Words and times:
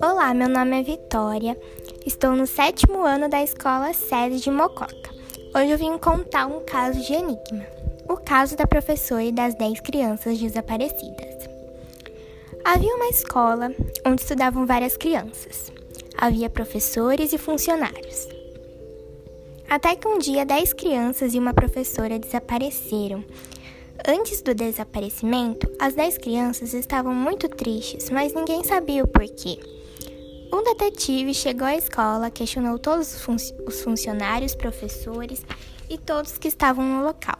Olá, 0.00 0.32
meu 0.32 0.48
nome 0.48 0.80
é 0.80 0.82
Vitória. 0.82 1.54
Estou 2.06 2.32
no 2.32 2.46
sétimo 2.46 3.04
ano 3.04 3.28
da 3.28 3.42
escola 3.42 3.92
sede 3.92 4.40
de 4.40 4.50
Mococa. 4.50 5.10
Hoje 5.54 5.70
eu 5.70 5.76
vim 5.76 5.98
contar 5.98 6.46
um 6.46 6.60
caso 6.60 7.00
de 7.00 7.12
enigma. 7.12 7.66
O 8.08 8.16
caso 8.16 8.56
da 8.56 8.66
professora 8.66 9.24
e 9.24 9.32
das 9.32 9.54
10 9.56 9.80
crianças 9.80 10.38
desaparecidas. 10.38 11.50
Havia 12.64 12.94
uma 12.94 13.08
escola 13.08 13.70
onde 14.06 14.22
estudavam 14.22 14.64
várias 14.64 14.96
crianças. 14.96 15.70
Havia 16.16 16.48
professores 16.48 17.34
e 17.34 17.38
funcionários. 17.38 18.26
Até 19.68 19.94
que 19.94 20.08
um 20.08 20.18
dia 20.18 20.46
10 20.46 20.72
crianças 20.72 21.34
e 21.34 21.38
uma 21.38 21.52
professora 21.52 22.18
desapareceram. 22.18 23.22
Antes 24.10 24.40
do 24.40 24.54
desaparecimento, 24.54 25.70
as 25.78 25.92
10 25.92 26.16
crianças 26.16 26.72
estavam 26.72 27.14
muito 27.14 27.46
tristes, 27.46 28.08
mas 28.08 28.32
ninguém 28.32 28.64
sabia 28.64 29.04
o 29.04 29.06
porquê. 29.06 29.58
Um 30.50 30.64
detetive 30.64 31.34
chegou 31.34 31.66
à 31.66 31.76
escola, 31.76 32.30
questionou 32.30 32.78
todos 32.78 33.14
os, 33.14 33.20
fun 33.20 33.36
os 33.66 33.82
funcionários, 33.82 34.54
professores 34.54 35.44
e 35.90 35.98
todos 35.98 36.38
que 36.38 36.48
estavam 36.48 36.82
no 36.82 37.04
local. 37.04 37.38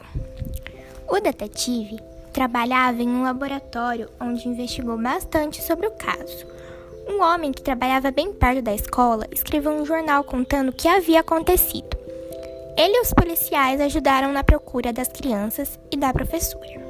O 1.09 1.19
detetive 1.19 1.99
trabalhava 2.35 3.03
em 3.03 3.09
um 3.09 3.23
laboratório 3.23 4.11
onde 4.21 4.47
investigou 4.47 4.99
bastante 4.99 5.63
sobre 5.63 5.87
o 5.87 5.93
caso. 5.93 6.47
Um 7.09 7.23
homem 7.23 7.51
que 7.51 7.63
trabalhava 7.63 8.11
bem 8.11 8.31
perto 8.35 8.61
da 8.61 8.75
escola 8.75 9.27
escreveu 9.33 9.73
um 9.73 9.87
jornal 9.87 10.23
contando 10.23 10.69
o 10.69 10.75
que 10.75 10.87
havia 10.87 11.21
acontecido. 11.21 11.98
Ele 12.79 12.97
e 12.97 13.01
os 13.01 13.13
policiais 13.13 13.81
ajudaram 13.81 14.31
na 14.31 14.45
procura 14.45 14.93
das 14.93 15.09
crianças 15.09 15.77
e 15.91 15.97
da 15.97 16.13
professora. 16.13 16.81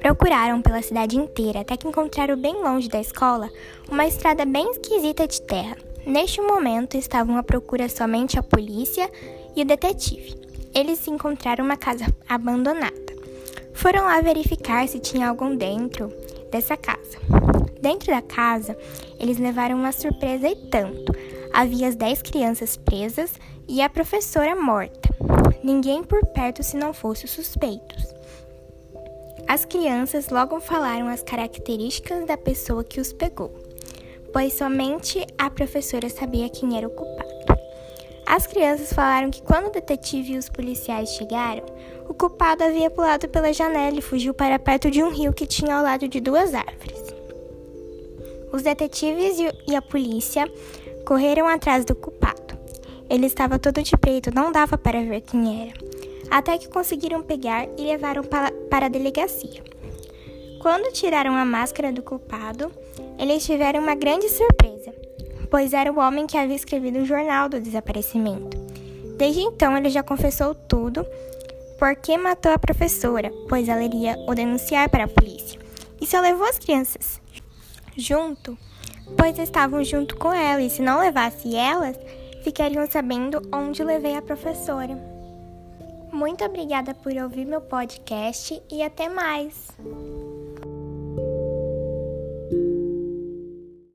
Procuraram 0.00 0.62
pela 0.62 0.80
cidade 0.80 1.18
inteira 1.18 1.60
até 1.60 1.76
que 1.76 1.86
encontraram 1.86 2.34
bem 2.34 2.54
longe 2.54 2.88
da 2.88 2.98
escola 2.98 3.50
uma 3.90 4.06
estrada 4.06 4.46
bem 4.46 4.70
esquisita 4.70 5.28
de 5.28 5.42
terra. 5.42 5.76
Neste 6.06 6.40
momento 6.40 6.96
estavam 6.96 7.36
à 7.36 7.42
procura 7.42 7.90
somente 7.90 8.38
a 8.38 8.42
polícia 8.42 9.10
e 9.54 9.60
o 9.60 9.66
detetive. 9.66 10.34
Eles 10.74 11.06
encontraram 11.06 11.62
uma 11.62 11.76
casa 11.76 12.06
abandonada. 12.26 13.14
Foram 13.74 14.04
lá 14.04 14.18
verificar 14.22 14.88
se 14.88 14.98
tinha 14.98 15.28
algum 15.28 15.54
dentro 15.54 16.10
dessa 16.50 16.74
casa. 16.74 17.18
Dentro 17.82 18.06
da 18.06 18.22
casa, 18.22 18.74
eles 19.20 19.36
levaram 19.36 19.76
uma 19.76 19.92
surpresa 19.92 20.48
e 20.48 20.56
tanto. 20.56 21.12
Havia 21.52 21.88
as 21.88 21.96
dez 21.96 22.22
crianças 22.22 22.76
presas 22.76 23.32
e 23.68 23.82
a 23.82 23.88
professora 23.88 24.54
morta. 24.54 25.08
Ninguém 25.62 26.02
por 26.02 26.24
perto 26.26 26.62
se 26.62 26.76
não 26.76 26.92
fosse 26.92 27.24
os 27.24 27.30
suspeitos. 27.30 28.14
As 29.46 29.64
crianças 29.64 30.28
logo 30.28 30.60
falaram 30.60 31.08
as 31.08 31.22
características 31.22 32.26
da 32.26 32.36
pessoa 32.36 32.84
que 32.84 33.00
os 33.00 33.12
pegou, 33.12 33.50
pois 34.32 34.52
somente 34.52 35.26
a 35.38 35.48
professora 35.48 36.08
sabia 36.08 36.48
quem 36.48 36.76
era 36.76 36.86
o 36.86 36.90
culpado. 36.90 37.28
As 38.26 38.46
crianças 38.46 38.92
falaram 38.92 39.30
que 39.30 39.40
quando 39.40 39.68
o 39.68 39.72
detetive 39.72 40.34
e 40.34 40.38
os 40.38 40.50
policiais 40.50 41.08
chegaram, 41.14 41.64
o 42.06 42.12
culpado 42.12 42.62
havia 42.62 42.90
pulado 42.90 43.26
pela 43.26 43.54
janela 43.54 43.98
e 43.98 44.02
fugiu 44.02 44.34
para 44.34 44.58
perto 44.58 44.90
de 44.90 45.02
um 45.02 45.08
rio 45.08 45.32
que 45.32 45.46
tinha 45.46 45.76
ao 45.76 45.82
lado 45.82 46.06
de 46.06 46.20
duas 46.20 46.52
árvores. 46.52 47.02
Os 48.52 48.62
detetives 48.62 49.38
e 49.66 49.74
a 49.74 49.80
polícia 49.80 50.46
correram 51.08 51.48
atrás 51.48 51.86
do 51.86 51.94
culpado. 51.94 52.58
Ele 53.08 53.24
estava 53.24 53.58
todo 53.58 53.82
de 53.82 53.96
preto, 53.96 54.30
não 54.30 54.52
dava 54.52 54.76
para 54.76 55.02
ver 55.02 55.22
quem 55.22 55.70
era 55.70 55.88
até 56.30 56.58
que 56.58 56.68
conseguiram 56.68 57.22
pegar 57.22 57.66
e 57.78 57.86
levaram 57.86 58.22
para 58.22 58.84
a 58.84 58.88
delegacia. 58.90 59.64
Quando 60.60 60.92
tiraram 60.92 61.34
a 61.34 61.46
máscara 61.46 61.90
do 61.90 62.02
culpado, 62.02 62.70
eles 63.18 63.46
tiveram 63.46 63.80
uma 63.80 63.94
grande 63.94 64.28
surpresa, 64.28 64.94
pois 65.50 65.72
era 65.72 65.90
o 65.90 65.98
homem 65.98 66.26
que 66.26 66.36
havia 66.36 66.54
escrevido 66.54 66.98
o 66.98 67.06
jornal 67.06 67.48
do 67.48 67.58
desaparecimento. 67.58 68.58
Desde 69.16 69.40
então, 69.40 69.74
ele 69.74 69.88
já 69.88 70.02
confessou 70.02 70.54
tudo 70.54 71.06
porque 71.78 72.18
matou 72.18 72.52
a 72.52 72.58
professora, 72.58 73.32
pois 73.48 73.66
ela 73.66 73.82
iria 73.82 74.18
o 74.28 74.34
denunciar 74.34 74.90
para 74.90 75.04
a 75.04 75.08
polícia. 75.08 75.58
E 75.98 76.06
só 76.06 76.20
levou 76.20 76.46
as 76.46 76.58
crianças 76.58 77.18
junto, 77.96 78.58
pois 79.16 79.38
estavam 79.38 79.82
junto 79.84 80.16
com 80.16 80.32
ela, 80.32 80.60
e 80.60 80.70
se 80.70 80.82
não 80.82 81.00
levasse 81.00 81.54
elas, 81.54 81.98
ficariam 82.42 82.86
sabendo 82.86 83.42
onde 83.52 83.82
levei 83.82 84.16
a 84.16 84.22
professora. 84.22 84.98
Muito 86.12 86.44
obrigada 86.44 86.94
por 86.94 87.12
ouvir 87.12 87.44
meu 87.44 87.60
podcast 87.60 88.60
e 88.70 88.82
até 88.82 89.08
mais! 89.08 89.68